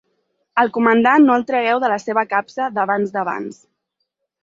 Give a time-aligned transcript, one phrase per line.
[0.61, 3.65] Al Comandant no el tragueu de la seva capsa d'havans d'abans.